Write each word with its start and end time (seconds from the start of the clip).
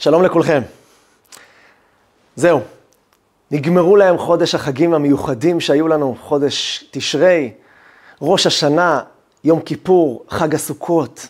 שלום 0.00 0.22
לכולכם. 0.22 0.62
זהו, 2.36 2.60
נגמרו 3.50 3.96
להם 3.96 4.18
חודש 4.18 4.54
החגים 4.54 4.94
המיוחדים 4.94 5.60
שהיו 5.60 5.88
לנו, 5.88 6.16
חודש 6.22 6.84
תשרי, 6.90 7.52
ראש 8.22 8.46
השנה, 8.46 9.00
יום 9.44 9.60
כיפור, 9.60 10.24
חג 10.28 10.54
הסוכות, 10.54 11.26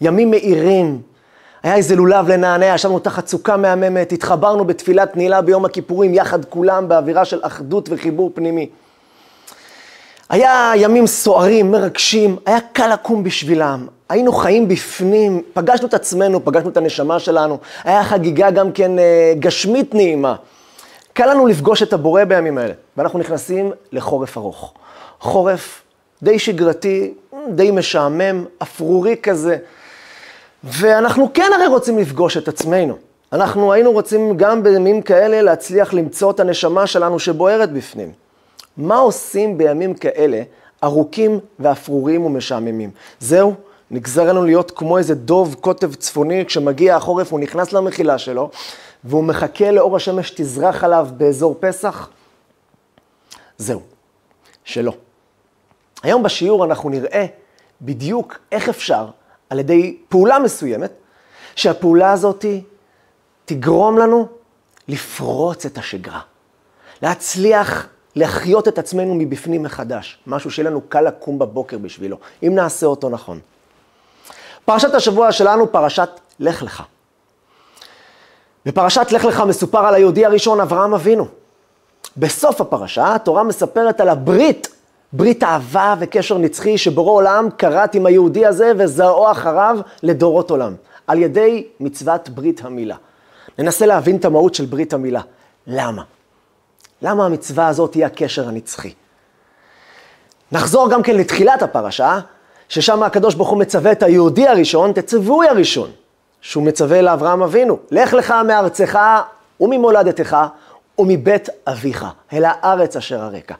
ימים 0.00 0.30
מאירים. 0.30 1.02
היה 1.62 1.74
איזה 1.74 1.96
לולב 1.96 2.28
לנענע, 2.28 2.66
ישבנו 2.74 2.98
תחת 2.98 3.26
סוכה 3.26 3.56
מהממת, 3.56 4.12
התחברנו 4.12 4.64
בתפילת 4.64 5.16
נעילה 5.16 5.40
ביום 5.40 5.64
הכיפורים, 5.64 6.14
יחד 6.14 6.44
כולם 6.44 6.88
באווירה 6.88 7.24
של 7.24 7.40
אחדות 7.42 7.88
וחיבור 7.92 8.30
פנימי. 8.34 8.68
היה 10.32 10.72
ימים 10.76 11.06
סוערים, 11.06 11.70
מרגשים, 11.70 12.36
היה 12.46 12.58
קל 12.72 12.92
לקום 12.92 13.24
בשבילם. 13.24 13.86
היינו 14.08 14.32
חיים 14.32 14.68
בפנים, 14.68 15.42
פגשנו 15.52 15.86
את 15.86 15.94
עצמנו, 15.94 16.44
פגשנו 16.44 16.70
את 16.70 16.76
הנשמה 16.76 17.18
שלנו. 17.18 17.58
היה 17.84 18.04
חגיגה 18.04 18.50
גם 18.50 18.72
כן 18.72 18.98
אה, 18.98 19.32
גשמית 19.38 19.94
נעימה. 19.94 20.34
קל 21.12 21.30
לנו 21.30 21.46
לפגוש 21.46 21.82
את 21.82 21.92
הבורא 21.92 22.24
בימים 22.24 22.58
האלה, 22.58 22.72
ואנחנו 22.96 23.18
נכנסים 23.18 23.72
לחורף 23.92 24.38
ארוך. 24.38 24.74
חורף 25.20 25.82
די 26.22 26.38
שגרתי, 26.38 27.14
די 27.48 27.70
משעמם, 27.70 28.44
אפרורי 28.62 29.16
כזה. 29.22 29.56
ואנחנו 30.64 31.30
כן 31.34 31.50
הרי 31.54 31.66
רוצים 31.66 31.98
לפגוש 31.98 32.36
את 32.36 32.48
עצמנו. 32.48 32.94
אנחנו 33.32 33.72
היינו 33.72 33.92
רוצים 33.92 34.36
גם 34.36 34.62
בימים 34.62 35.02
כאלה 35.02 35.42
להצליח 35.42 35.94
למצוא 35.94 36.30
את 36.30 36.40
הנשמה 36.40 36.86
שלנו 36.86 37.18
שבוערת 37.18 37.72
בפנים. 37.72 38.21
מה 38.76 38.96
עושים 38.96 39.58
בימים 39.58 39.94
כאלה 39.94 40.42
ארוכים 40.84 41.40
ואפרוריים 41.58 42.24
ומשעממים? 42.24 42.90
זהו, 43.20 43.54
נגזר 43.90 44.24
לנו 44.24 44.44
להיות 44.44 44.70
כמו 44.70 44.98
איזה 44.98 45.14
דוב 45.14 45.56
קוטב 45.60 45.94
צפוני, 45.94 46.46
כשמגיע 46.46 46.96
החורף 46.96 47.32
הוא 47.32 47.40
נכנס 47.40 47.72
למחילה 47.72 48.18
שלו, 48.18 48.50
והוא 49.04 49.24
מחכה 49.24 49.70
לאור 49.70 49.96
השמש 49.96 50.30
תזרח 50.36 50.84
עליו 50.84 51.08
באזור 51.16 51.56
פסח? 51.60 52.08
זהו, 53.58 53.80
שלא. 54.64 54.92
היום 56.02 56.22
בשיעור 56.22 56.64
אנחנו 56.64 56.90
נראה 56.90 57.26
בדיוק 57.80 58.38
איך 58.52 58.68
אפשר, 58.68 59.06
על 59.50 59.58
ידי 59.58 59.96
פעולה 60.08 60.38
מסוימת, 60.38 60.92
שהפעולה 61.56 62.12
הזאת 62.12 62.44
תגרום 63.44 63.98
לנו 63.98 64.26
לפרוץ 64.88 65.66
את 65.66 65.78
השגרה. 65.78 66.20
להצליח 67.02 67.86
להחיות 68.16 68.68
את 68.68 68.78
עצמנו 68.78 69.14
מבפנים 69.14 69.62
מחדש, 69.62 70.18
משהו 70.26 70.50
שיהיה 70.50 70.70
לנו 70.70 70.80
קל 70.88 71.00
לקום 71.00 71.38
בבוקר 71.38 71.78
בשבילו, 71.78 72.16
אם 72.42 72.54
נעשה 72.54 72.86
אותו 72.86 73.08
נכון. 73.08 73.40
פרשת 74.64 74.94
השבוע 74.94 75.32
שלנו, 75.32 75.72
פרשת 75.72 76.08
לך 76.40 76.62
לך. 76.62 76.82
בפרשת 78.66 79.12
לך 79.12 79.24
לך 79.24 79.40
מסופר 79.40 79.86
על 79.86 79.94
היהודי 79.94 80.26
הראשון, 80.26 80.60
אברהם 80.60 80.94
אבינו. 80.94 81.26
בסוף 82.16 82.60
הפרשה, 82.60 83.14
התורה 83.14 83.42
מספרת 83.42 84.00
על 84.00 84.08
הברית, 84.08 84.68
ברית 85.12 85.42
אהבה 85.42 85.94
וקשר 86.00 86.38
נצחי 86.38 86.78
שבורא 86.78 87.12
עולם 87.12 87.48
כרת 87.58 87.94
עם 87.94 88.06
היהודי 88.06 88.46
הזה 88.46 88.72
וזרעו 88.78 89.30
אחריו 89.30 89.78
לדורות 90.02 90.50
עולם, 90.50 90.74
על 91.06 91.18
ידי 91.18 91.66
מצוות 91.80 92.28
ברית 92.28 92.64
המילה. 92.64 92.96
ננסה 93.58 93.86
להבין 93.86 94.16
את 94.16 94.24
המהות 94.24 94.54
של 94.54 94.64
ברית 94.64 94.92
המילה. 94.92 95.20
למה? 95.66 96.02
למה 97.02 97.26
המצווה 97.26 97.68
הזאת 97.68 97.94
היא 97.94 98.06
הקשר 98.06 98.48
הנצחי? 98.48 98.92
נחזור 100.52 100.90
גם 100.90 101.02
כן 101.02 101.16
לתחילת 101.16 101.62
הפרשה, 101.62 102.18
ששם 102.68 103.02
הקדוש 103.02 103.34
ברוך 103.34 103.48
הוא 103.48 103.58
מצווה 103.58 103.92
את 103.92 104.02
היהודי 104.02 104.48
הראשון, 104.48 104.90
את 104.90 104.98
הציווי 104.98 105.48
הראשון, 105.48 105.90
שהוא 106.40 106.64
מצווה 106.64 107.02
לאברהם 107.02 107.42
אבינו, 107.42 107.78
לך 107.90 108.14
לך 108.14 108.34
מארצך 108.46 108.98
וממולדתך 109.60 110.36
ומבית 110.98 111.48
אביך, 111.66 112.06
אל 112.32 112.44
הארץ 112.46 112.96
אשר 112.96 113.22
הרקע. 113.22 113.54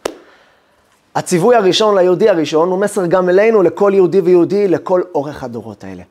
הציווי 1.14 1.56
הראשון 1.56 1.98
ליהודי 1.98 2.28
הראשון 2.28 2.68
הוא 2.68 2.78
מסר 2.78 3.06
גם 3.06 3.28
אלינו, 3.28 3.62
לכל 3.62 3.92
יהודי 3.94 4.20
ויהודי, 4.20 4.68
לכל 4.68 5.02
אורך 5.14 5.44
הדורות 5.44 5.84
האלה. 5.84 6.02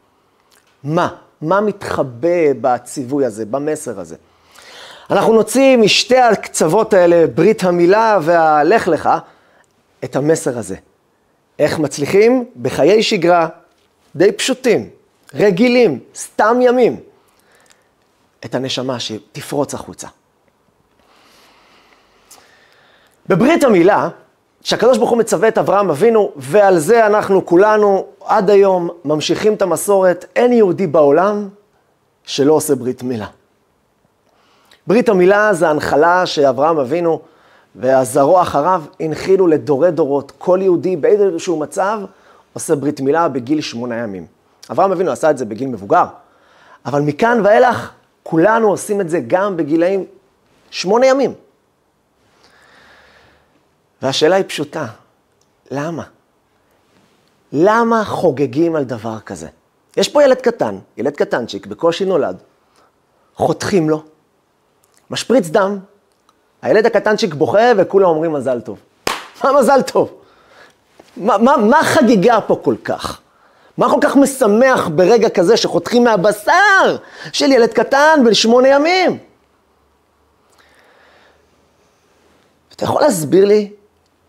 מה? 0.83 1.09
מה 1.41 1.61
מתחבא 1.61 2.53
בציווי 2.61 3.25
הזה, 3.25 3.45
במסר 3.45 3.99
הזה? 3.99 4.15
אנחנו 5.11 5.33
נוציא 5.33 5.77
משתי 5.77 6.17
הקצוות 6.17 6.93
האלה, 6.93 7.27
ברית 7.35 7.63
המילה 7.63 8.19
והלך 8.21 8.87
לך, 8.87 9.09
את 10.03 10.15
המסר 10.15 10.57
הזה. 10.57 10.75
איך 11.59 11.79
מצליחים? 11.79 12.45
בחיי 12.61 13.03
שגרה 13.03 13.47
די 14.15 14.31
פשוטים, 14.31 14.89
רגילים, 15.33 15.99
סתם 16.15 16.59
ימים, 16.61 16.99
את 18.45 18.55
הנשמה 18.55 18.99
שתפרוץ 18.99 19.73
החוצה. 19.73 20.07
בברית 23.27 23.63
המילה, 23.63 24.09
שהקדוש 24.61 24.97
ברוך 24.97 25.09
הוא 25.09 25.17
מצווה 25.17 25.47
את 25.47 25.57
אברהם 25.57 25.89
אבינו, 25.89 26.31
ועל 26.35 26.79
זה 26.79 27.05
אנחנו 27.05 27.45
כולנו 27.45 28.05
עד 28.25 28.49
היום 28.49 28.89
ממשיכים 29.05 29.53
את 29.53 29.61
המסורת, 29.61 30.25
אין 30.35 30.53
יהודי 30.53 30.87
בעולם 30.87 31.49
שלא 32.23 32.53
עושה 32.53 32.75
ברית 32.75 33.03
מילה. 33.03 33.27
ברית 34.87 35.09
המילה 35.09 35.53
זה 35.53 35.69
הנחלה 35.69 36.25
שאברהם 36.25 36.77
אבינו 36.77 37.21
והזרוע 37.75 38.41
אחריו 38.41 38.83
הנחילו 38.99 39.47
לדורי 39.47 39.91
דורות. 39.91 40.31
כל 40.37 40.59
יהודי 40.61 40.95
באיזשהו 40.95 41.59
מצב 41.59 42.01
עושה 42.53 42.75
ברית 42.75 43.01
מילה 43.01 43.27
בגיל 43.27 43.61
שמונה 43.61 43.95
ימים. 43.95 44.25
אברהם 44.71 44.91
אבינו 44.91 45.11
עשה 45.11 45.29
את 45.29 45.37
זה 45.37 45.45
בגיל 45.45 45.67
מבוגר, 45.67 46.05
אבל 46.85 47.01
מכאן 47.01 47.41
ואילך 47.43 47.91
כולנו 48.23 48.69
עושים 48.69 49.01
את 49.01 49.09
זה 49.09 49.19
גם 49.27 49.57
בגילאים 49.57 50.05
שמונה 50.69 51.05
ימים. 51.05 51.33
והשאלה 54.01 54.35
היא 54.35 54.45
פשוטה, 54.47 54.85
למה? 55.71 56.03
למה 57.51 58.05
חוגגים 58.05 58.75
על 58.75 58.83
דבר 58.83 59.19
כזה? 59.19 59.47
יש 59.97 60.09
פה 60.09 60.23
ילד 60.23 60.41
קטן, 60.41 60.77
ילד 60.97 61.15
קטנצ'יק, 61.15 61.65
בקושי 61.65 62.05
נולד, 62.05 62.37
חותכים 63.35 63.89
לו, 63.89 64.03
משפריץ 65.11 65.49
דם, 65.49 65.79
הילד 66.61 66.85
הקטנצ'יק 66.85 67.33
בוכה 67.33 67.71
וכולם 67.77 68.05
אומרים 68.05 68.33
מזל 68.33 68.61
טוב. 68.61 68.77
מה 69.43 69.51
מזל 69.59 69.81
טוב? 69.81 70.13
מה, 71.17 71.37
מה, 71.37 71.57
מה 71.57 71.79
החגיגה 71.79 72.41
פה 72.41 72.59
כל 72.63 72.75
כך? 72.83 73.21
מה 73.77 73.89
כל 73.89 73.99
כך 74.01 74.15
משמח 74.15 74.87
ברגע 74.87 75.29
כזה 75.29 75.57
שחותכים 75.57 76.03
מהבשר 76.03 76.97
של 77.33 77.51
ילד 77.51 77.73
קטן 77.73 78.19
בן 78.25 78.33
שמונה 78.33 78.67
ימים? 78.67 79.17
אתה 82.75 82.83
יכול 82.83 83.01
להסביר 83.01 83.45
לי 83.45 83.71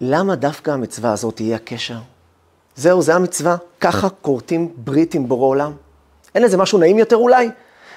למה 0.01 0.35
דווקא 0.37 0.71
המצווה 0.71 1.13
הזאת 1.13 1.39
היא 1.39 1.55
הקשר? 1.55 1.99
זהו, 2.77 3.03
זה 3.03 3.15
המצווה, 3.15 3.57
ככה 3.81 4.09
כורתים 4.09 4.73
ברית 4.77 5.15
עם 5.15 5.29
בורא 5.29 5.47
עולם. 5.47 5.73
אין 6.35 6.45
איזה 6.45 6.57
משהו 6.57 6.79
נעים 6.79 6.99
יותר 6.99 7.17
אולי? 7.17 7.51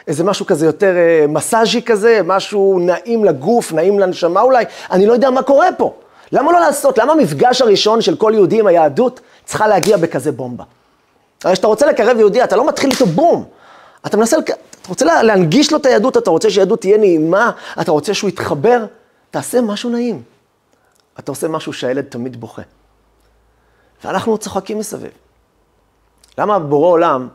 איזה 0.08 0.24
משהו 0.24 0.46
כזה 0.46 0.66
יותר 0.66 0.96
אה, 0.96 1.26
מסאז'י 1.28 1.82
כזה, 1.82 2.22
משהו 2.26 2.80
נעים 2.80 3.26
לגוף, 3.26 3.72
נעים 3.72 4.00
לנשמה 4.00 4.42
אולי, 4.42 4.66
אני 4.92 5.06
לא 5.06 5.14
יודע 5.14 5.30
מה 5.30 5.44
קורה 5.44 5.68
פה. 5.78 5.94
למה 6.32 6.52
לא 6.52 6.60
לעשות? 6.60 6.98
למה 6.98 7.14
המפגש 7.14 7.62
הראשון 7.62 8.02
של 8.02 8.16
כל 8.16 8.32
יהודי 8.36 8.60
עם 8.60 8.68
היהדות 8.68 9.20
צריכה 9.46 9.68
להגיע 9.68 9.98
בכזה 9.98 10.32
בומבה? 10.32 10.64
הרי 11.44 11.54
כשאתה 11.54 11.68
רוצה 11.68 11.86
לקרב 11.86 12.18
יהודי, 12.20 12.44
אתה 12.44 12.56
לא 12.56 12.68
מתחיל 12.68 12.92
איתו 12.92 13.06
בום. 13.06 13.46
אתה 14.06 14.18
מנסה, 14.18 14.38
אתה 14.40 14.54
רוצה 14.90 15.24
להנגיש 15.24 15.72
לו 15.72 15.78
את 15.78 15.86
היהדות, 15.86 16.18
אתה 16.18 16.30
רוצה 16.30 16.50
שיהדות 16.50 16.82
תהיה 16.82 16.98
נעימה, 16.98 17.52
אתה 17.82 17.92
רוצה 17.92 18.14
שהוא 18.14 18.30
יתחבר, 18.30 18.86
תעשה 19.32 19.62
משהו 19.62 19.90
נעים. 19.90 20.22
אתה 21.20 21.32
עושה 21.32 21.48
משהו 21.48 21.74
שהילד 21.74 22.04
תמיד 22.04 22.40
בוכה. 22.40 22.62
ואנחנו 24.04 24.38
צוחקים 24.38 24.80
מסביב. 24.80 25.12
למה 26.38 26.60
בורא 26.60 26.88
עולם 26.88 27.28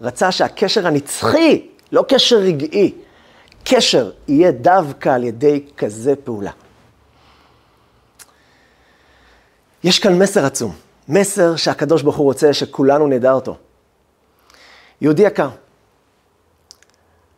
רצה 0.00 0.32
שהקשר 0.32 0.86
הנצחי, 0.86 1.68
לא 1.92 2.04
קשר 2.08 2.36
רגעי, 2.36 2.94
קשר 3.64 4.10
יהיה 4.28 4.52
דווקא 4.52 5.08
על 5.08 5.24
ידי 5.24 5.66
כזה 5.76 6.14
פעולה. 6.24 6.50
יש 9.84 9.98
כאן 9.98 10.18
מסר 10.18 10.46
עצום, 10.46 10.74
מסר 11.08 11.56
שהקדוש 11.56 12.02
ברוך 12.02 12.16
הוא 12.16 12.24
רוצה 12.24 12.52
שכולנו 12.52 13.06
נדע 13.06 13.32
אותו. 13.32 13.56
יהודי 15.00 15.22
יקר, 15.22 15.48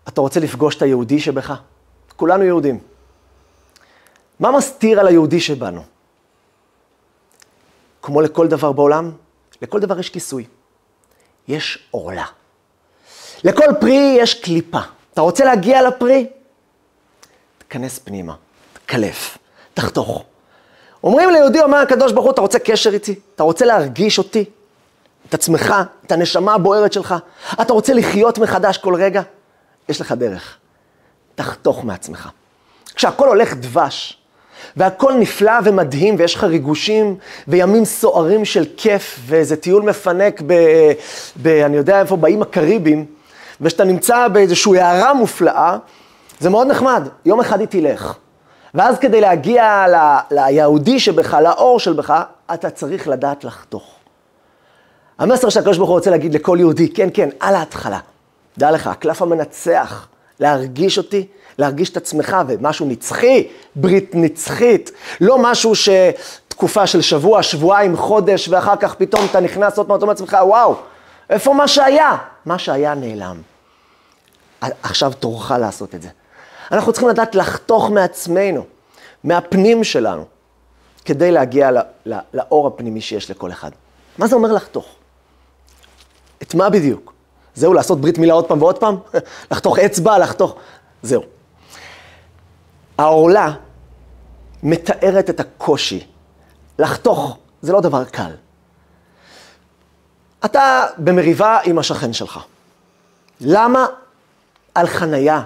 אתה 0.09 0.21
רוצה 0.21 0.41
לפגוש 0.41 0.77
את 0.77 0.83
היהודי 0.83 1.21
שבך? 1.21 1.55
כולנו 2.17 2.45
יהודים. 2.45 2.79
מה 4.41 4.53
מסתיר 4.53 5.01
על 5.01 5.07
היהודי 5.07 5.41
שבנו? 5.41 5.83
כמו 8.03 8.21
לכל 8.21 8.49
דבר 8.49 8.73
בעולם, 8.73 9.13
לכל 9.63 9.81
דבר 9.81 9.99
יש 9.99 10.11
כיסוי. 10.11 10.47
יש 11.49 11.89
עורלה. 11.91 12.27
לכל 13.45 13.67
פרי 13.81 14.17
יש 14.19 14.35
קליפה. 14.35 14.81
אתה 15.15 15.21
רוצה 15.21 15.45
להגיע 15.45 15.83
לפרי? 15.83 16.27
תיכנס 17.59 17.99
פנימה, 17.99 18.35
תקלף, 18.73 19.39
תחתוך. 19.75 20.25
אומרים 21.05 21.31
ליהודי, 21.31 21.61
אומר 21.61 21.79
הקדוש 21.79 22.13
ברוך 22.13 22.25
הוא, 22.25 22.33
אתה 22.33 22.41
רוצה 22.41 22.59
קשר 22.59 22.95
איתי? 22.95 23.15
אתה 23.35 23.43
רוצה 23.43 23.65
להרגיש 23.65 24.19
אותי? 24.19 24.45
את 25.29 25.35
עצמך, 25.35 25.75
את 26.07 26.13
הנשמה 26.13 26.55
הבוערת 26.55 26.93
שלך? 26.93 27.15
אתה 27.63 27.73
רוצה 27.73 27.95
לחיות 27.95 28.39
מחדש 28.39 28.79
כל 28.79 28.95
רגע? 28.95 29.23
יש 29.89 30.01
לך 30.01 30.13
דרך. 30.13 30.57
תחתוך 31.35 31.85
מעצמך. 31.85 32.29
כשהכול 32.95 33.29
הולך 33.29 33.55
דבש, 33.55 34.19
והכל 34.77 35.15
נפלא 35.15 35.53
ומדהים, 35.65 36.15
ויש 36.19 36.35
לך 36.35 36.45
ריגושים 36.45 37.17
וימים 37.49 37.85
סוערים 37.85 38.45
של 38.45 38.65
כיף, 38.77 39.19
ואיזה 39.27 39.57
טיול 39.57 39.83
מפנק 39.83 40.43
ב... 40.47 40.55
ב 41.43 41.47
אני 41.47 41.77
יודע 41.77 42.01
איפה, 42.01 42.17
באיים 42.17 42.43
הקריביים, 42.43 43.07
ושאתה 43.61 43.85
נמצא 43.85 44.29
באיזושהי 44.29 44.81
הערה 44.81 45.15
מופלאה, 45.15 45.77
זה 46.41 46.51
מאוד 46.51 46.67
נחמד. 46.67 47.09
יום 47.25 47.41
אחד 47.41 47.61
היא 47.61 47.69
תלך. 47.69 48.15
ואז 48.75 48.99
כדי 48.99 49.21
להגיע 49.21 49.87
ל... 49.89 49.97
ליהודי 50.31 51.01
שבך, 51.01 51.35
לאור 51.35 51.81
שבך, 51.81 52.23
אתה 52.55 52.71
צריך 52.71 53.09
לדעת 53.09 53.45
לחתוך. 53.45 53.95
המסר 55.19 55.49
שהקדוש 55.49 55.77
ברוך 55.77 55.91
הוא 55.91 55.97
רוצה 55.97 56.11
להגיד 56.11 56.35
לכל 56.35 56.57
יהודי, 56.61 56.89
כן, 56.89 57.09
כן, 57.15 57.29
על 57.41 57.55
ההתחלה. 57.55 57.99
דע 58.59 58.71
לך, 58.71 58.87
הקלף 58.87 59.23
המנצח, 59.23 60.09
להרגיש 60.41 60.99
אותי, 60.99 61.27
להרגיש 61.59 61.91
את 61.91 61.97
עצמך, 61.97 62.37
ומשהו 62.47 62.87
נצחי, 62.87 63.49
ברית 63.77 64.11
נצחית, 64.15 64.91
לא 65.21 65.39
משהו 65.39 65.73
שתקופה 65.75 66.87
של 66.87 67.01
שבוע, 67.01 67.43
שבועיים, 67.43 67.97
חודש, 67.97 68.49
ואחר 68.49 68.77
כך 68.77 68.95
פתאום 68.95 69.25
אתה 69.31 69.41
נכנס 69.41 69.79
עוד 69.79 69.87
פעם, 69.87 69.97
אתה 69.97 70.03
אומר 70.03 70.13
לעצמך, 70.13 70.37
וואו, 70.43 70.75
איפה 71.33 71.55
מה 71.55 71.69
שהיה? 71.69 72.17
מה 72.47 72.59
שהיה 72.59 72.95
נעלם. 72.95 73.43
עכשיו 74.83 75.13
תורך 75.13 75.51
לעשות 75.51 75.95
את 75.95 76.03
זה. 76.03 76.09
אנחנו 76.73 76.93
צריכים 76.93 77.09
לדעת 77.09 77.35
לחתוך 77.35 77.91
מעצמנו, 77.91 78.65
מהפנים 79.25 79.85
שלנו, 79.85 80.25
כדי 81.05 81.33
להגיע 81.33 81.71
לא, 81.71 81.81
לא, 82.07 82.17
לאור 82.35 82.67
הפנימי 82.67 83.01
שיש 83.01 83.31
לכל 83.31 83.51
אחד. 83.51 83.71
מה 84.19 84.27
זה 84.27 84.37
אומר 84.37 84.53
לחתוך? 84.53 84.87
את 86.43 86.55
מה 86.55 86.71
בדיוק? 86.71 87.13
זהו, 87.55 87.75
לעשות 87.75 88.01
ברית 88.01 88.19
מילה 88.19 88.35
עוד 88.35 88.49
פעם 88.49 88.63
ועוד 88.63 88.79
פעם? 88.79 88.97
לחתוך 89.51 89.79
אצבע, 89.79 90.19
לחתוך... 90.19 90.57
זהו. 91.03 91.23
העורלה 92.99 93.55
מתארת 94.63 95.31
את 95.31 95.41
הקושי. 95.41 96.07
לחתוך 96.79 97.39
זה 97.63 97.73
לא 97.73 97.81
דבר 97.81 98.05
קל. 98.05 98.33
אתה 100.45 100.87
במריבה 100.99 101.59
עם 101.65 101.79
השכן 101.79 102.13
שלך. 102.13 102.41
למה 103.41 103.87
על 104.75 104.87
חנייה? 104.87 105.43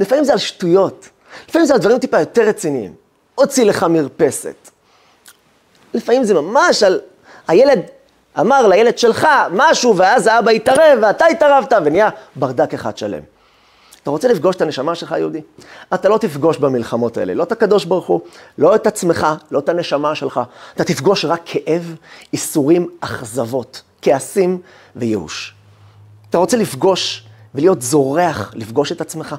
לפעמים 0.00 0.24
זה 0.24 0.32
על 0.32 0.38
שטויות. 0.38 1.08
לפעמים 1.48 1.66
זה 1.66 1.74
על 1.74 1.80
דברים 1.80 1.98
טיפה 1.98 2.20
יותר 2.20 2.42
רציניים. 2.42 2.94
הוציא 3.34 3.64
לך 3.64 3.82
מרפסת. 3.82 4.70
לפעמים 5.94 6.24
זה 6.24 6.34
ממש 6.34 6.82
על... 6.82 7.00
הילד 7.48 7.80
אמר 8.40 8.66
לילד 8.66 8.98
שלך 8.98 9.28
משהו, 9.52 9.96
ואז 9.96 10.26
האבא 10.26 10.50
התערב, 10.50 10.98
ואתה 11.02 11.26
התערבת, 11.26 11.72
ונהיה 11.84 12.08
ברדק 12.36 12.74
אחד 12.74 12.96
שלם. 12.96 13.22
אתה 14.02 14.10
רוצה 14.10 14.28
לפגוש 14.28 14.56
את 14.56 14.62
הנשמה 14.62 14.94
שלך, 14.94 15.14
יהודי? 15.18 15.40
אתה 15.94 16.08
לא 16.08 16.18
תפגוש 16.18 16.58
במלחמות 16.58 17.16
האלה, 17.16 17.34
לא 17.34 17.42
את 17.42 17.52
הקדוש 17.52 17.84
ברוך 17.84 18.06
הוא, 18.06 18.20
לא 18.58 18.74
את 18.74 18.86
עצמך, 18.86 19.26
לא 19.50 19.58
את 19.58 19.68
הנשמה 19.68 20.14
שלך. 20.14 20.40
אתה 20.74 20.84
תפגוש 20.84 21.24
רק 21.24 21.40
כאב, 21.44 21.96
איסורים, 22.32 22.88
אכזבות, 23.00 23.82
כעסים 24.06 24.58
וייאוש. 24.96 25.54
אתה 26.30 26.38
רוצה 26.38 26.56
לפגוש 26.56 27.26
ולהיות 27.54 27.82
זורח, 27.82 28.52
לפגוש 28.54 28.92
את 28.92 29.00
עצמך? 29.00 29.36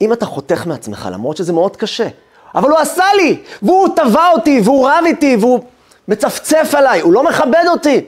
אם 0.00 0.12
אתה 0.12 0.26
חותך 0.26 0.66
מעצמך, 0.66 1.08
למרות 1.12 1.36
שזה 1.36 1.52
מאוד 1.52 1.76
קשה, 1.76 2.08
אבל 2.54 2.70
הוא 2.70 2.78
עשה 2.78 3.04
לי, 3.16 3.42
והוא 3.62 3.88
תבע 3.96 4.30
אותי, 4.30 4.60
והוא 4.64 4.88
רב 4.88 5.04
איתי, 5.06 5.36
והוא 5.40 5.64
מצפצף 6.08 6.70
עליי, 6.76 7.00
הוא 7.00 7.12
לא 7.12 7.24
מכבד 7.24 7.64
אותי. 7.68 8.06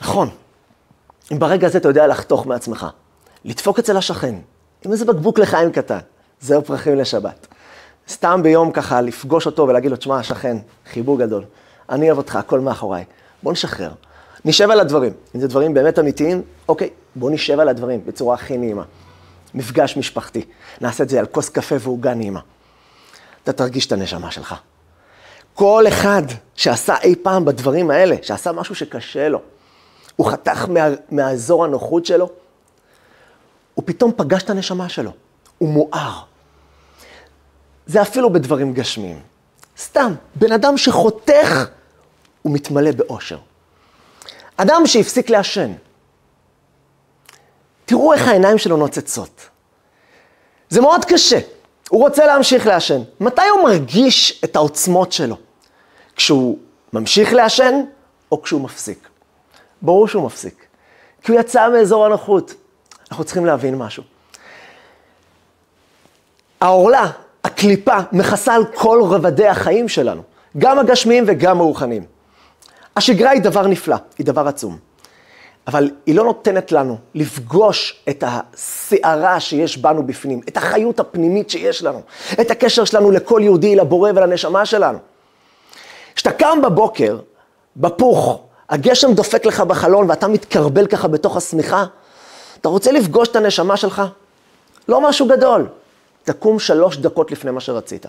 נכון, 0.00 0.30
אם 1.32 1.38
ברגע 1.38 1.66
הזה 1.66 1.78
אתה 1.78 1.88
יודע 1.88 2.06
לחתוך 2.06 2.46
מעצמך, 2.46 2.86
לדפוק 3.44 3.78
אצל 3.78 3.96
השכן, 3.96 4.34
עם 4.84 4.92
איזה 4.92 5.04
בקבוק 5.04 5.38
לחיים 5.38 5.72
קטן, 5.72 5.98
זהו 6.40 6.62
פרחים 6.64 6.96
לשבת. 6.96 7.46
סתם 8.08 8.40
ביום 8.42 8.72
ככה 8.72 9.00
לפגוש 9.00 9.46
אותו 9.46 9.68
ולהגיד 9.68 9.90
לו, 9.90 9.96
תשמע, 9.96 10.18
השכן, 10.18 10.56
חיבור 10.92 11.18
גדול, 11.18 11.44
אני 11.90 12.06
אוהב 12.06 12.18
אותך, 12.18 12.36
הכל 12.36 12.60
מאחוריי. 12.60 13.04
בוא 13.42 13.52
נשחרר. 13.52 13.90
נשב 14.46 14.70
על 14.70 14.80
הדברים. 14.80 15.12
אם 15.34 15.40
זה 15.40 15.48
דברים 15.48 15.74
באמת 15.74 15.98
אמיתיים, 15.98 16.42
אוקיי, 16.68 16.90
בוא 17.14 17.30
נשב 17.30 17.60
על 17.60 17.68
הדברים 17.68 18.00
בצורה 18.06 18.34
הכי 18.34 18.58
נעימה. 18.58 18.84
מפגש 19.54 19.96
משפחתי. 19.96 20.44
נעשה 20.80 21.04
את 21.04 21.08
זה 21.08 21.18
על 21.18 21.26
כוס 21.26 21.48
קפה 21.48 21.74
ועוגה 21.80 22.14
נעימה. 22.14 22.40
אתה 23.42 23.52
תרגיש 23.52 23.86
את 23.86 23.92
הנשמה 23.92 24.30
שלך. 24.30 24.54
כל 25.54 25.84
אחד 25.88 26.22
שעשה 26.54 26.94
אי 27.02 27.14
פעם 27.22 27.44
בדברים 27.44 27.90
האלה, 27.90 28.16
שעשה 28.22 28.52
משהו 28.52 28.74
שקשה 28.74 29.28
לו, 29.28 29.40
הוא 30.16 30.30
חתך 30.30 30.68
מה, 30.68 30.88
מהאזור 31.10 31.64
הנוחות 31.64 32.06
שלו, 32.06 32.28
הוא 33.74 33.82
פתאום 33.86 34.12
פגש 34.16 34.42
את 34.42 34.50
הנשמה 34.50 34.88
שלו, 34.88 35.10
הוא 35.58 35.68
מואר. 35.68 36.22
זה 37.86 38.02
אפילו 38.02 38.32
בדברים 38.32 38.74
גשמיים. 38.74 39.20
סתם, 39.78 40.14
בן 40.34 40.52
אדם 40.52 40.76
שחותך, 40.76 41.66
הוא 42.42 42.52
מתמלא 42.54 42.92
באושר. 42.92 43.38
אדם 44.56 44.82
שהפסיק 44.86 45.30
לעשן, 45.30 45.72
תראו 47.84 48.12
איך 48.12 48.28
העיניים 48.28 48.58
שלו 48.58 48.76
נוצצות. 48.76 49.48
זה 50.68 50.80
מאוד 50.80 51.04
קשה, 51.04 51.38
הוא 51.88 52.00
רוצה 52.00 52.26
להמשיך 52.26 52.66
לעשן. 52.66 53.02
מתי 53.20 53.48
הוא 53.54 53.62
מרגיש 53.62 54.40
את 54.44 54.56
העוצמות 54.56 55.12
שלו? 55.12 55.36
כשהוא 56.16 56.58
ממשיך 56.92 57.32
לעשן 57.32 57.74
או 58.32 58.42
כשהוא 58.42 58.60
מפסיק? 58.60 59.08
ברור 59.82 60.08
שהוא 60.08 60.26
מפסיק, 60.26 60.66
כי 61.22 61.32
הוא 61.32 61.40
יצא 61.40 61.68
מאזור 61.68 62.06
הנוחות. 62.06 62.54
אנחנו 63.10 63.24
צריכים 63.24 63.46
להבין 63.46 63.78
משהו. 63.78 64.02
העורלה, 66.60 67.10
הקליפה, 67.44 67.96
מכסה 68.12 68.54
על 68.54 68.64
כל 68.74 69.02
רבדי 69.10 69.48
החיים 69.48 69.88
שלנו, 69.88 70.22
גם 70.58 70.78
הגשמיים 70.78 71.24
וגם 71.26 71.60
הרוחניים. 71.60 72.15
השגרה 72.96 73.30
היא 73.30 73.42
דבר 73.42 73.66
נפלא, 73.66 73.96
היא 74.18 74.26
דבר 74.26 74.48
עצום. 74.48 74.78
אבל 75.66 75.90
היא 76.06 76.14
לא 76.14 76.24
נותנת 76.24 76.72
לנו 76.72 76.98
לפגוש 77.14 78.04
את 78.08 78.24
הסערה 78.26 79.40
שיש 79.40 79.78
בנו 79.78 80.06
בפנים, 80.06 80.40
את 80.48 80.56
החיות 80.56 81.00
הפנימית 81.00 81.50
שיש 81.50 81.82
לנו, 81.82 82.02
את 82.40 82.50
הקשר 82.50 82.84
שלנו 82.84 83.10
לכל 83.10 83.40
יהודי, 83.44 83.76
לבורא 83.76 84.10
ולנשמה 84.10 84.66
שלנו. 84.66 84.98
כשאתה 86.14 86.32
קם 86.32 86.58
בבוקר, 86.62 87.18
בפוך, 87.76 88.42
הגשם 88.68 89.12
דופק 89.12 89.46
לך 89.46 89.60
בחלון 89.60 90.10
ואתה 90.10 90.28
מתקרבל 90.28 90.86
ככה 90.86 91.08
בתוך 91.08 91.36
השמיכה, 91.36 91.84
אתה 92.60 92.68
רוצה 92.68 92.92
לפגוש 92.92 93.28
את 93.28 93.36
הנשמה 93.36 93.76
שלך? 93.76 94.02
לא 94.88 95.00
משהו 95.00 95.28
גדול. 95.28 95.66
תקום 96.24 96.58
שלוש 96.58 96.96
דקות 96.96 97.30
לפני 97.32 97.50
מה 97.50 97.60
שרצית. 97.60 98.06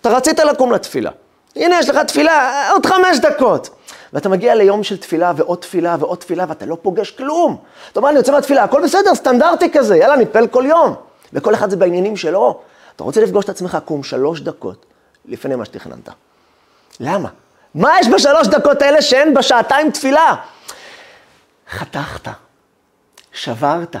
אתה 0.00 0.08
רצית 0.08 0.38
לקום 0.38 0.72
לתפילה. 0.72 1.10
הנה, 1.56 1.78
יש 1.78 1.88
לך 1.88 1.96
תפילה, 1.96 2.70
עוד 2.70 2.86
חמש 2.86 3.18
דקות. 3.18 3.70
ואתה 4.12 4.28
מגיע 4.28 4.54
ליום 4.54 4.82
של 4.82 4.96
תפילה 4.96 5.32
ועוד 5.36 5.58
תפילה 5.58 5.96
ועוד 6.00 6.18
תפילה, 6.18 6.44
ואתה 6.48 6.66
לא 6.66 6.76
פוגש 6.82 7.10
כלום. 7.10 7.56
אתה 7.92 8.00
אומר, 8.00 8.10
אני 8.10 8.18
יוצא 8.18 8.32
מהתפילה, 8.32 8.64
הכל 8.64 8.82
בסדר, 8.82 9.14
סטנדרטי 9.14 9.70
כזה, 9.72 9.96
יאללה, 9.96 10.16
נתפלל 10.16 10.46
כל 10.46 10.64
יום. 10.66 10.94
וכל 11.32 11.54
אחד 11.54 11.70
זה 11.70 11.76
בעניינים 11.76 12.16
שלו. 12.16 12.60
אתה 12.96 13.04
רוצה 13.04 13.20
לפגוש 13.20 13.44
את 13.44 13.48
עצמך, 13.48 13.78
קום 13.84 14.02
שלוש 14.02 14.40
דקות 14.40 14.86
לפני 15.24 15.56
מה 15.56 15.64
שתכננת. 15.64 16.08
למה? 17.00 17.28
מה 17.74 18.00
יש 18.00 18.08
בשלוש 18.08 18.48
דקות 18.48 18.82
האלה 18.82 19.02
שאין 19.02 19.34
בשעתיים 19.34 19.90
תפילה? 19.90 20.34
חתכת, 21.70 22.30
שברת, 23.32 23.96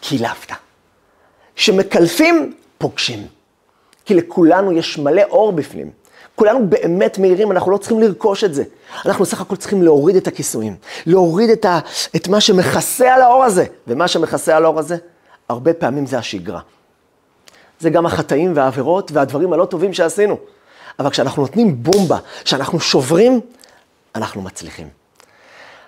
קילפת. 0.00 0.52
כשמקלפים, 1.56 2.54
פוגשים. 2.78 3.26
כי 4.04 4.14
לכולנו 4.14 4.72
יש 4.72 4.98
מלא 4.98 5.22
אור 5.30 5.52
בפנים. 5.52 6.01
כולנו 6.34 6.68
באמת 6.68 7.18
מהירים, 7.18 7.52
אנחנו 7.52 7.70
לא 7.70 7.76
צריכים 7.76 8.00
לרכוש 8.00 8.44
את 8.44 8.54
זה. 8.54 8.64
אנחנו 9.06 9.26
סך 9.26 9.40
הכל 9.40 9.56
צריכים 9.56 9.82
להוריד 9.82 10.16
את 10.16 10.26
הכיסויים, 10.26 10.76
להוריד 11.06 11.50
את, 11.50 11.64
ה, 11.64 11.78
את 12.16 12.28
מה 12.28 12.40
שמכסה 12.40 13.14
על 13.14 13.22
האור 13.22 13.44
הזה. 13.44 13.64
ומה 13.86 14.08
שמכסה 14.08 14.56
על 14.56 14.64
האור 14.64 14.78
הזה, 14.78 14.96
הרבה 15.48 15.74
פעמים 15.74 16.06
זה 16.06 16.18
השגרה. 16.18 16.60
זה 17.80 17.90
גם 17.90 18.06
החטאים 18.06 18.52
והעבירות 18.56 19.12
והדברים 19.12 19.52
הלא 19.52 19.64
טובים 19.64 19.92
שעשינו. 19.92 20.36
אבל 20.98 21.10
כשאנחנו 21.10 21.42
נותנים 21.42 21.82
בומבה, 21.82 22.18
כשאנחנו 22.44 22.80
שוברים, 22.80 23.40
אנחנו 24.14 24.42
מצליחים. 24.42 24.88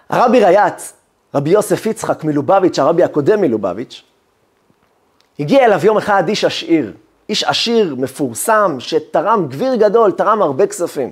הרבי 0.09 0.45
ריאץ, 0.45 0.93
רבי 1.35 1.51
יוסף 1.51 1.87
יצחק 1.87 2.25
מלובביץ', 2.25 2.79
הרבי 2.79 3.03
הקודם 3.03 3.41
מלובביץ', 3.41 4.03
הגיע 5.41 5.65
אליו 5.65 5.81
יום 5.87 5.97
אחד 5.97 6.29
איש 6.29 6.45
עשיר, 6.45 6.93
איש 7.29 7.45
עשיר, 7.45 7.95
מפורסם, 7.99 8.77
שתרם 8.79 9.47
גביר 9.49 9.75
גדול, 9.75 10.13
תרם 10.13 10.43
הרבה 10.43 10.67
כספים. 10.67 11.11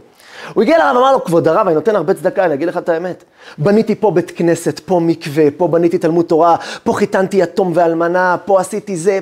הוא 0.55 0.63
הגיע 0.63 0.79
לרב, 0.79 0.97
אמר 0.97 1.13
לו, 1.13 1.25
כבוד 1.25 1.49
הרב, 1.49 1.67
אני 1.67 1.75
נותן 1.75 1.97
הרבה 1.97 2.15
צדקה, 2.15 2.45
אני 2.45 2.55
אגיד 2.55 2.69
לך 2.69 2.77
את 2.77 2.89
האמת. 2.89 3.25
בניתי 3.59 3.95
פה 3.95 4.11
בית 4.11 4.31
כנסת, 4.31 4.81
פה 4.81 5.01
מקווה, 5.01 5.45
פה 5.57 5.69
בניתי 5.69 5.99
תלמוד 5.99 6.25
תורה, 6.25 6.57
פה 6.85 6.93
חיתנתי 6.93 7.37
יתום 7.37 7.73
ואלמנה, 7.75 8.37
פה 8.45 8.61
עשיתי 8.61 8.97
זה. 8.97 9.19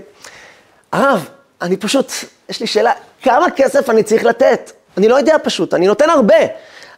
הרב, 0.92 1.28
אני 1.62 1.76
פשוט, 1.76 2.12
יש 2.48 2.60
לי 2.60 2.66
שאלה, 2.66 2.92
כמה 3.22 3.50
כסף 3.50 3.90
אני 3.90 4.02
צריך 4.02 4.24
לתת? 4.24 4.72
אני 4.96 5.08
לא 5.08 5.14
יודע 5.14 5.36
פשוט, 5.42 5.74
אני 5.74 5.86
נותן 5.86 6.10
הרבה. 6.10 6.36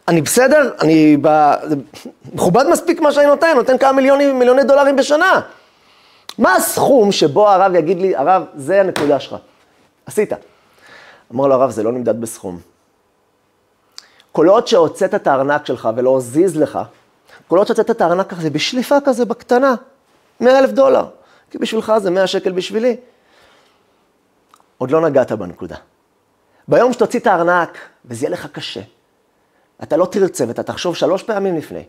אני 0.07 0.21
בסדר? 0.21 0.71
אני 0.81 1.17
ב... 1.21 1.53
מכובד 2.33 2.67
מספיק 2.67 3.01
מה 3.01 3.11
שאני 3.11 3.25
נותן, 3.25 3.53
נותן 3.55 3.77
כמה 3.77 3.91
מיליונים, 3.91 4.39
מיליוני 4.39 4.63
דולרים 4.63 4.95
בשנה. 4.95 5.39
מה 6.37 6.55
הסכום 6.55 7.11
שבו 7.11 7.49
הרב 7.49 7.75
יגיד 7.75 8.01
לי, 8.01 8.15
הרב, 8.15 8.43
זה 8.55 8.79
הנקודה 8.79 9.19
שלך. 9.19 9.35
עשית. 10.05 10.33
אמר 11.33 11.47
לו 11.47 11.53
הרב, 11.53 11.71
זה 11.71 11.83
לא 11.83 11.91
נמדד 11.91 12.21
בסכום. 12.21 12.59
כל 14.31 14.47
עוד 14.47 14.67
שהוצאת 14.67 15.15
את 15.15 15.27
הארנק 15.27 15.65
שלך 15.65 15.89
ולא 15.95 16.17
הזיז 16.17 16.57
לך, 16.57 16.79
כל 17.47 17.57
עוד 17.57 17.67
שהוצאת 17.67 17.91
את 17.91 18.01
הארנק 18.01 18.33
הזה 18.33 18.49
בשליפה 18.49 18.95
כזה 19.05 19.25
בקטנה, 19.25 19.75
100 20.39 20.59
אלף 20.59 20.69
דולר, 20.69 21.05
כי 21.49 21.57
בשבילך 21.57 21.93
זה 21.97 22.09
100 22.09 22.27
שקל 22.27 22.51
בשבילי. 22.51 22.97
עוד 24.77 24.91
לא 24.91 25.01
נגעת 25.01 25.31
בנקודה. 25.31 25.75
ביום 26.67 26.93
שתוציא 26.93 27.19
את 27.19 27.27
הארנק, 27.27 27.77
וזה 28.05 28.25
יהיה 28.25 28.33
לך 28.33 28.47
קשה, 28.51 28.81
אתה 29.83 29.97
לא 29.97 30.05
תרצה 30.05 30.47
ואתה 30.47 30.63
תחשוב 30.63 30.95
שלוש 30.95 31.23
פעמים 31.23 31.57
לפני, 31.57 31.83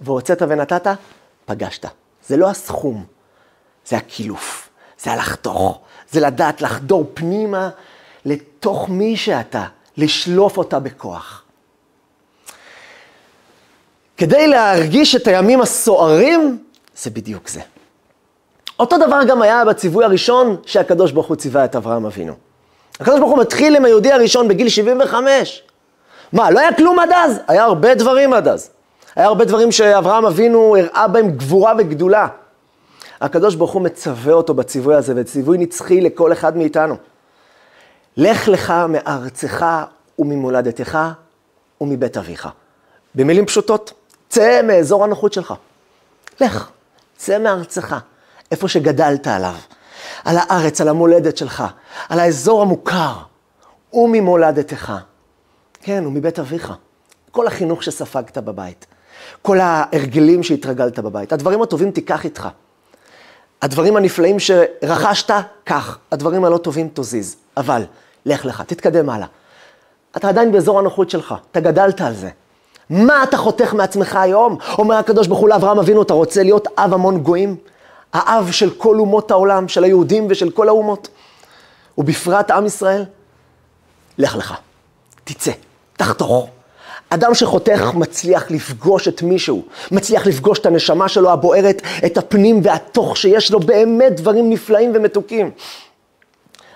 והוצאת 0.00 0.42
ונתת, 0.42 0.86
פגשת. 1.44 1.86
זה 2.26 2.36
לא 2.36 2.50
הסכום, 2.50 3.04
זה 3.86 3.96
הקילוף, 3.96 4.68
זה 4.98 5.12
הלחתוך, 5.12 5.80
זה 6.10 6.20
לדעת 6.20 6.62
לחדור 6.62 7.10
פנימה 7.14 7.68
לתוך 8.24 8.88
מי 8.88 9.16
שאתה, 9.16 9.64
לשלוף 9.96 10.58
אותה 10.58 10.78
בכוח. 10.78 11.42
כדי 14.16 14.46
להרגיש 14.46 15.16
את 15.16 15.26
הימים 15.26 15.60
הסוערים, 15.60 16.58
זה 16.96 17.10
בדיוק 17.10 17.48
זה. 17.48 17.60
אותו 18.78 18.98
דבר 18.98 19.24
גם 19.28 19.42
היה 19.42 19.64
בציווי 19.64 20.04
הראשון 20.04 20.56
שהקדוש 20.66 21.12
ברוך 21.12 21.26
הוא 21.26 21.36
ציווה 21.36 21.64
את 21.64 21.76
אברהם 21.76 22.06
אבינו. 22.06 22.32
הקדוש 23.00 23.20
ברוך 23.20 23.30
הוא 23.30 23.40
מתחיל 23.40 23.76
עם 23.76 23.84
היהודי 23.84 24.12
הראשון 24.12 24.48
בגיל 24.48 24.68
75. 24.68 25.62
מה, 26.32 26.50
לא 26.50 26.60
היה 26.60 26.74
כלום 26.74 26.98
עד 26.98 27.12
אז? 27.12 27.40
היה 27.48 27.64
הרבה 27.64 27.94
דברים 27.94 28.32
עד 28.32 28.48
אז. 28.48 28.70
היה 29.16 29.26
הרבה 29.26 29.44
דברים 29.44 29.72
שאברהם 29.72 30.26
אבינו 30.26 30.76
הראה 30.76 31.08
בהם 31.08 31.30
גבורה 31.30 31.72
וגדולה. 31.78 32.26
הקדוש 33.20 33.54
ברוך 33.54 33.72
הוא 33.72 33.82
מצווה 33.82 34.32
אותו 34.32 34.54
בציווי 34.54 34.94
הזה, 34.94 35.12
וציווי 35.16 35.58
נצחי 35.58 36.00
לכל 36.00 36.32
אחד 36.32 36.56
מאיתנו. 36.56 36.96
לך 38.16 38.48
לך 38.48 38.74
מארצך 38.88 39.66
וממולדתך 40.18 40.98
ומבית 41.80 42.16
אביך. 42.16 42.48
במילים 43.14 43.46
פשוטות, 43.46 43.92
צא 44.28 44.60
מאזור 44.64 45.04
הנוחות 45.04 45.32
שלך. 45.32 45.54
לך, 46.40 46.70
צא 47.16 47.38
מארצך, 47.38 47.96
איפה 48.50 48.68
שגדלת 48.68 49.26
עליו, 49.26 49.54
על 50.24 50.36
הארץ, 50.38 50.80
על 50.80 50.88
המולדת 50.88 51.36
שלך, 51.36 51.64
על 52.08 52.20
האזור 52.20 52.62
המוכר, 52.62 53.12
וממולדתך. 53.92 54.92
כן, 55.82 56.06
ומבית 56.06 56.38
אביך. 56.38 56.72
כל 57.30 57.46
החינוך 57.46 57.82
שספגת 57.82 58.38
בבית, 58.38 58.86
כל 59.42 59.60
ההרגלים 59.60 60.42
שהתרגלת 60.42 60.98
בבית, 60.98 61.32
הדברים 61.32 61.62
הטובים 61.62 61.90
תיקח 61.90 62.24
איתך. 62.24 62.48
הדברים 63.62 63.96
הנפלאים 63.96 64.36
שרכשת, 64.38 65.30
קח. 65.64 65.98
הדברים 66.12 66.44
הלא 66.44 66.58
טובים, 66.58 66.88
תזיז. 66.94 67.36
אבל, 67.56 67.84
לך 68.26 68.44
לך, 68.44 68.62
תתקדם 68.66 69.10
הלאה. 69.10 69.26
אתה 70.16 70.28
עדיין 70.28 70.52
באזור 70.52 70.78
הנוחות 70.78 71.10
שלך, 71.10 71.34
אתה 71.50 71.60
גדלת 71.60 72.00
על 72.00 72.14
זה. 72.14 72.30
מה 72.90 73.22
אתה 73.22 73.36
חותך 73.36 73.74
מעצמך 73.74 74.16
היום? 74.16 74.58
אומר 74.78 74.94
הקדוש 74.94 75.26
ברוך 75.26 75.40
הוא 75.40 75.48
לאברהם 75.48 75.78
אבינו, 75.78 76.02
אתה 76.02 76.14
רוצה 76.14 76.42
להיות 76.42 76.68
אב 76.78 76.94
המון 76.94 77.18
גויים? 77.18 77.56
האב 78.12 78.50
של 78.50 78.70
כל 78.70 78.98
אומות 78.98 79.30
העולם, 79.30 79.68
של 79.68 79.84
היהודים 79.84 80.26
ושל 80.30 80.50
כל 80.50 80.68
האומות, 80.68 81.08
ובפרט 81.98 82.50
עם 82.50 82.66
ישראל? 82.66 83.04
לך 84.18 84.36
לך, 84.36 84.54
תצא, 85.24 85.52
תחתוך. 85.96 86.48
אדם 87.10 87.34
שחותך 87.34 87.94
מצליח 87.94 88.50
לפגוש 88.50 89.08
את 89.08 89.22
מישהו, 89.22 89.62
מצליח 89.90 90.26
לפגוש 90.26 90.58
את 90.58 90.66
הנשמה 90.66 91.08
שלו 91.08 91.32
הבוערת, 91.32 91.82
את 92.06 92.18
הפנים 92.18 92.60
והתוך 92.64 93.16
שיש 93.16 93.50
לו 93.50 93.60
באמת 93.60 94.20
דברים 94.20 94.50
נפלאים 94.50 94.92
ומתוקים. 94.94 95.50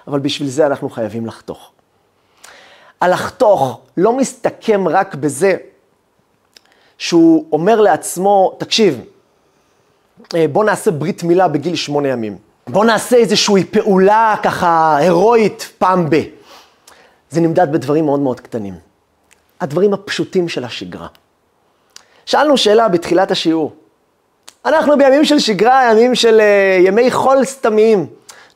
אבל 0.06 0.18
בשביל 0.18 0.48
זה 0.48 0.66
אנחנו 0.66 0.90
חייבים 0.90 1.26
לחתוך. 1.26 1.70
הלחתוך 3.00 3.80
לא 3.96 4.16
מסתכם 4.16 4.88
רק 4.88 5.14
בזה 5.14 5.56
שהוא 6.98 7.46
אומר 7.52 7.80
לעצמו, 7.80 8.56
תקשיב, 8.58 9.00
אה, 10.34 10.48
בוא 10.48 10.64
נעשה 10.64 10.90
ברית 10.90 11.22
מילה 11.22 11.48
בגיל 11.48 11.76
שמונה 11.76 12.08
ימים. 12.08 12.38
בוא 12.68 12.84
נעשה 12.84 13.16
איזושהי 13.16 13.64
פעולה 13.64 14.34
ככה 14.42 14.96
הירואית 14.96 15.72
פעם 15.78 16.10
ב. 16.10 16.22
זה 17.30 17.40
נמדד 17.40 17.72
בדברים 17.72 18.04
מאוד 18.04 18.20
מאוד 18.20 18.40
קטנים. 18.40 18.89
הדברים 19.60 19.94
הפשוטים 19.94 20.48
של 20.48 20.64
השגרה. 20.64 21.06
שאלנו 22.26 22.56
שאלה 22.56 22.88
בתחילת 22.88 23.30
השיעור. 23.30 23.72
אנחנו 24.64 24.98
בימים 24.98 25.24
של 25.24 25.38
שגרה, 25.38 25.90
ימים 25.92 26.14
של 26.14 26.40
uh, 26.40 26.86
ימי 26.86 27.10
חול 27.10 27.44
סתמיים. 27.44 28.06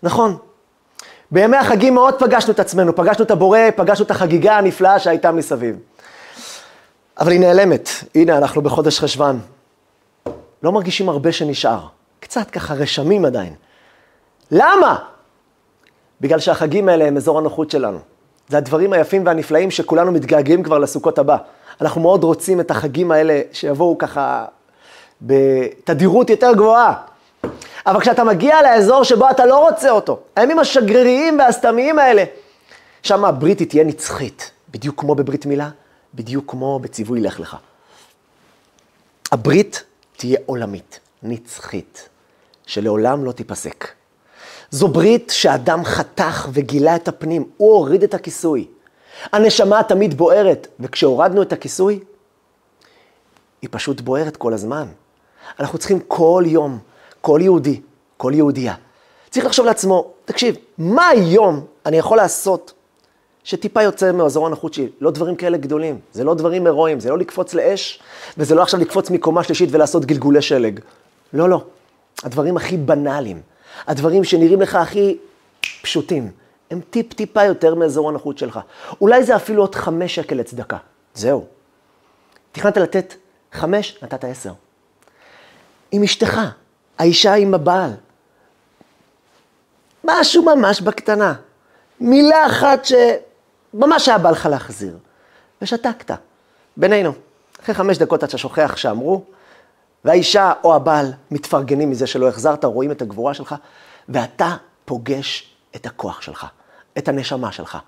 נכון. 0.03 0.37
בימי 1.31 1.57
החגים 1.57 1.95
מאוד 1.95 2.19
פגשנו 2.19 2.53
את 2.53 2.61
עצמנו, 2.61 2.97
פגשנו 2.97 3.25
את 3.25 3.31
הבורא, 3.31 3.59
פגשנו 3.77 4.05
את 4.05 4.11
החגיגה 4.11 4.59
הנפלאה 4.59 4.99
שהייתה 4.99 5.33
מסביב. 5.33 5.77
אבל 7.21 7.33
היא 7.33 7.41
נעלמת. 7.41 7.89
הנה, 8.15 8.37
אנחנו 8.39 8.63
בחודש 8.63 9.01
חשוון. 9.01 9.41
לא 10.63 10.73
מרגישים 10.73 11.09
הרבה 11.09 11.33
שנשאר. 11.33 11.81
קצת 12.21 12.51
ככה 12.51 12.75
רשמים 12.75 13.25
עדיין. 13.25 13.55
למה? 14.51 14.97
בגלל 16.21 16.39
שהחגים 16.39 16.89
האלה 16.89 17.05
הם 17.05 17.17
אזור 17.17 17.39
הנוחות 17.39 17.71
שלנו. 17.71 17.99
זה 18.49 18.57
הדברים 18.57 18.93
היפים 18.93 19.27
והנפלאים 19.27 19.71
שכולנו 19.71 20.13
מתגעגעים 20.13 20.63
כבר 20.63 20.79
לסוכות 20.79 21.19
הבא. 21.19 21.37
אנחנו 21.81 22.01
מאוד 22.01 22.25
רוצים 22.25 22.61
את 22.61 22.71
החגים 22.71 23.11
האלה 23.11 23.41
שיבואו 23.53 23.99
ככה 23.99 24.45
בתדירות 25.23 26.31
יותר 26.31 26.53
גבוהה. 26.53 26.95
אבל 27.87 28.01
כשאתה 28.01 28.25
מגיע 28.25 28.63
לאזור 28.63 29.03
שבו 29.05 29.31
אתה 29.31 29.47
לא 29.47 29.69
רוצה 29.69 29.91
אותו, 29.91 30.19
הימים 30.37 30.59
השגריריים 30.59 31.39
והסתמיים 31.39 31.99
האלה, 31.99 32.25
שם 33.03 33.25
הברית 33.25 33.59
היא 33.59 33.69
תהיה 33.69 33.85
נצחית, 33.85 34.51
בדיוק 34.71 35.01
כמו 35.01 35.15
בברית 35.15 35.47
מילה, 35.47 35.71
בדיוק 36.15 36.51
כמו 36.51 36.79
בציווי 36.79 37.21
לך 37.21 37.41
לך. 37.41 37.57
הברית 39.33 39.85
תהיה 40.17 40.39
עולמית, 40.47 41.01
נצחית, 41.23 42.09
שלעולם 42.67 43.25
לא 43.25 43.33
תיפסק. 43.33 43.89
זו 44.75 44.89
ברית 44.89 45.33
שאדם 45.35 45.85
חתך 45.85 46.49
וגילה 46.53 46.97
את 46.97 47.09
הפנים, 47.09 47.45
הוא 47.57 47.77
הוריד 47.77 48.03
את 48.03 48.15
הכיסוי. 48.15 48.67
הנשמה 49.33 49.83
תמיד 49.83 50.15
בוערת, 50.15 50.67
וכשהורדנו 50.81 51.43
את 51.43 51.53
הכיסוי, 51.53 52.01
היא 53.63 53.69
פשוט 53.73 54.01
בוערת 54.01 54.37
כל 54.37 54.53
הזמן. 54.53 54.87
אנחנו 55.61 55.79
צריכים 55.79 56.01
כל 56.09 56.45
יום, 56.47 56.79
כל 57.21 57.41
יהודי, 57.43 57.81
כל 58.17 58.33
יהודייה, 58.35 58.75
צריך 59.31 59.47
לחשוב 59.47 59.67
לעצמו, 59.67 60.11
תקשיב, 60.25 60.57
מה 60.79 61.09
היום 61.09 61.67
אני 61.87 61.97
יכול 61.97 62.17
לעשות 62.17 62.73
שטיפה 63.45 63.83
יוצא 63.83 64.13
מאזור 64.13 64.47
הנוחות 64.47 64.75
שלי? 64.75 64.89
לא 65.01 65.11
דברים 65.11 65.37
כאלה 65.37 65.59
גדולים, 65.59 65.99
זה 66.13 66.25
לא 66.25 66.35
דברים 66.35 66.67
הירואיים, 66.67 67.01
זה 67.01 67.11
לא 67.11 67.19
לקפוץ 67.19 67.55
לאש, 67.55 68.01
וזה 68.39 68.55
לא 68.55 68.63
עכשיו 68.63 68.81
לקפוץ 68.81 69.11
מקומה 69.11 69.43
שלישית 69.43 69.69
ולעשות 69.73 70.05
גלגולי 70.05 70.43
שלג. 70.43 70.81
לא, 71.33 71.49
לא. 71.49 71.65
הדברים 72.25 72.57
הכי 72.57 72.77
בנאליים, 72.77 73.41
הדברים 73.87 74.25
שנראים 74.25 74.61
לך 74.61 74.75
הכי 74.75 75.19
פשוטים, 75.83 76.31
הם 76.71 76.81
טיפ-טיפה 76.91 77.45
יותר 77.45 77.75
מאזור 77.75 78.09
הנוחות 78.09 78.39
שלך. 78.39 78.61
אולי 79.01 79.25
זה 79.25 79.37
אפילו 79.37 79.63
עוד 79.63 79.75
חמש 79.75 80.15
שקל 80.15 80.35
לצדקה. 80.37 80.77
זהו. 81.15 81.47
תכננת 82.53 82.77
לתת 82.77 83.15
חמש, 83.53 83.99
נתת 84.03 84.25
עשר. 84.25 84.53
עם 85.93 86.03
אשתך, 86.03 86.41
האישה 86.99 87.35
עם 87.35 87.55
הבעל. 87.55 87.91
משהו 90.05 90.43
ממש 90.43 90.81
בקטנה. 90.81 91.35
מילה 92.01 92.47
אחת 92.47 92.85
שממש 92.85 94.09
היה 94.09 94.19
בא 94.19 94.31
לך 94.31 94.47
להחזיר. 94.47 94.97
ושתקת. 95.63 96.11
בינינו, 96.77 97.13
אחרי 97.63 97.75
חמש 97.75 97.99
דקות 97.99 98.25
אתה 98.25 98.39
שוכח 98.39 98.77
שאמרו, 98.77 99.25
והאישה 100.05 100.53
או 100.65 100.75
הבעל 100.75 101.13
מתפרגנים 101.31 101.91
מזה 101.91 102.07
שלא 102.07 102.29
החזרת, 102.29 102.65
רואים 102.65 102.91
את 102.91 103.03
הגבורה 103.03 103.35
שלך, 103.35 103.55
ואתה 104.09 104.57
פוגש 104.85 105.55
את 105.77 105.87
הכוח 105.87 106.21
שלך, 106.21 106.47
את 106.99 107.09
הנשמה 107.09 107.53
שלך. 107.53 107.79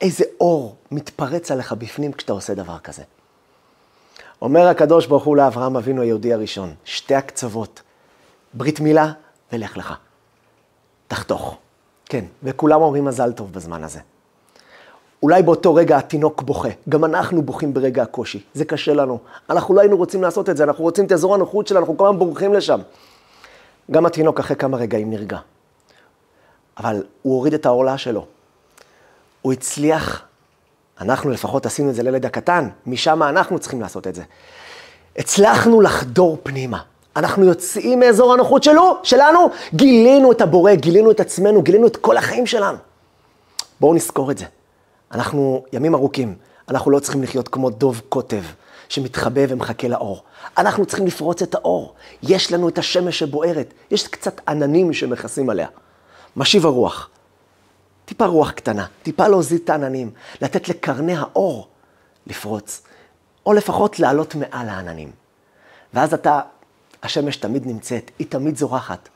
איזה 0.00 0.24
אור 0.40 0.76
מתפרץ 0.90 1.50
עליך 1.50 1.72
בפנים 1.72 2.12
כשאתה 2.12 2.32
עושה 2.32 2.54
דבר 2.54 2.78
כזה. 2.78 3.02
אומר 4.42 4.66
הקדוש 4.66 5.06
ברוך 5.06 5.24
הוא 5.24 5.36
לאברהם 5.36 5.76
אבינו 5.76 6.02
היהודי 6.02 6.32
הראשון, 6.32 6.74
שתי 6.84 7.14
הקצוות, 7.14 7.82
ברית 8.54 8.80
מילה 8.80 9.12
ולך 9.52 9.76
לך. 9.76 9.94
תחתוך. 11.08 11.58
כן, 12.06 12.24
וכולם 12.42 12.82
אומרים 12.82 13.04
מזל 13.04 13.32
טוב 13.32 13.52
בזמן 13.52 13.84
הזה. 13.84 14.00
אולי 15.22 15.42
באותו 15.42 15.74
רגע 15.74 15.96
התינוק 15.96 16.42
בוכה, 16.42 16.68
גם 16.88 17.04
אנחנו 17.04 17.42
בוכים 17.42 17.74
ברגע 17.74 18.02
הקושי, 18.02 18.42
זה 18.54 18.64
קשה 18.64 18.94
לנו. 18.94 19.18
אנחנו 19.50 19.74
לא 19.74 19.80
היינו 19.80 19.96
רוצים 19.96 20.22
לעשות 20.22 20.50
את 20.50 20.56
זה, 20.56 20.64
אנחנו 20.64 20.84
רוצים 20.84 21.04
את 21.04 21.12
אזור 21.12 21.34
הנוחות 21.34 21.66
שלנו, 21.66 21.80
אנחנו 21.80 21.96
כל 21.96 22.06
הזמן 22.06 22.18
בורחים 22.18 22.54
לשם. 22.54 22.80
גם 23.90 24.06
התינוק 24.06 24.40
אחרי 24.40 24.56
כמה 24.56 24.76
רגעים 24.76 25.10
נרגע. 25.10 25.38
אבל 26.78 27.02
הוא 27.22 27.34
הוריד 27.34 27.54
את 27.54 27.66
העורלה 27.66 27.98
שלו. 27.98 28.26
הוא 29.42 29.52
הצליח, 29.52 30.22
אנחנו 31.00 31.30
לפחות 31.30 31.66
עשינו 31.66 31.90
את 31.90 31.94
זה 31.94 32.02
לילד 32.02 32.26
הקטן, 32.26 32.68
משם 32.86 33.22
אנחנו 33.22 33.58
צריכים 33.58 33.80
לעשות 33.80 34.06
את 34.06 34.14
זה. 34.14 34.22
הצלחנו 35.16 35.80
לחדור 35.80 36.38
פנימה. 36.42 36.78
אנחנו 37.16 37.44
יוצאים 37.44 38.00
מאזור 38.00 38.32
הנוחות 38.32 38.62
שלו, 38.62 38.96
שלנו, 39.02 39.50
גילינו 39.74 40.32
את 40.32 40.40
הבורא, 40.40 40.74
גילינו 40.74 41.10
את 41.10 41.20
עצמנו, 41.20 41.62
גילינו 41.62 41.86
את 41.86 41.96
כל 41.96 42.16
החיים 42.16 42.46
שלנו. 42.46 42.78
בואו 43.80 43.94
נזכור 43.94 44.30
את 44.30 44.38
זה. 44.38 44.44
אנחנו 45.12 45.64
ימים 45.72 45.94
ארוכים, 45.94 46.34
אנחנו 46.68 46.90
לא 46.90 46.98
צריכים 46.98 47.22
לחיות 47.22 47.48
כמו 47.48 47.70
דוב 47.70 48.00
קוטב, 48.08 48.42
שמתחבא 48.88 49.40
ומחכה 49.48 49.88
לאור. 49.88 50.22
אנחנו 50.58 50.86
צריכים 50.86 51.06
לפרוץ 51.06 51.42
את 51.42 51.54
האור. 51.54 51.94
יש 52.22 52.52
לנו 52.52 52.68
את 52.68 52.78
השמש 52.78 53.18
שבוערת, 53.18 53.74
יש 53.90 54.08
קצת 54.08 54.40
עננים 54.48 54.92
שמכסים 54.92 55.50
עליה. 55.50 55.68
משיב 56.36 56.66
הרוח. 56.66 57.10
טיפה 58.04 58.26
רוח 58.26 58.50
קטנה, 58.50 58.86
טיפה 59.02 59.28
להוזיז 59.28 59.60
את 59.60 59.70
העננים, 59.70 60.10
לתת 60.40 60.68
לקרני 60.68 61.16
האור 61.16 61.68
לפרוץ, 62.26 62.82
או 63.46 63.52
לפחות 63.52 64.00
לעלות 64.00 64.34
מעל 64.34 64.68
העננים. 64.68 65.10
ואז 65.94 66.14
אתה, 66.14 66.40
השמש 67.02 67.36
תמיד 67.36 67.66
נמצאת, 67.66 68.10
היא 68.18 68.26
תמיד 68.30 68.56
זורחת. 68.56 69.08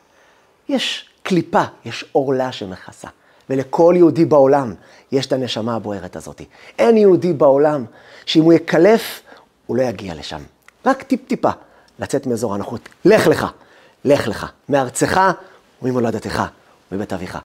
יש 0.69 1.09
קליפה, 1.23 1.63
יש 1.85 2.05
עורלה 2.13 2.53
שמכסה. 2.53 3.09
ולכל 3.51 3.95
יהודי 3.97 4.25
בעולם 4.25 4.75
יש 5.13 5.27
את 5.27 5.33
הנשמה 5.33 5.77
הבוערת 5.77 6.17
הזאת. 6.17 6.43
אין 6.79 6.97
יהודי 6.97 7.33
בעולם 7.33 7.85
שאם 8.27 8.43
הוא 8.43 8.53
יקלף, 8.53 9.21
הוא 9.67 9.77
לא 9.77 9.83
יגיע 9.83 10.15
לשם. 10.15 10.41
רק 10.87 11.03
טיפ-טיפה 11.03 11.51
לצאת 11.99 12.27
מאזור 12.27 12.55
הנוחות. 12.55 12.89
לך 13.05 13.27
לך, 13.27 13.47
לך 14.05 14.29
לך, 14.29 14.47
מארצך 14.69 15.21
וממולדתך, 15.83 16.43
מבית 16.93 17.13
אביך. 17.13 17.39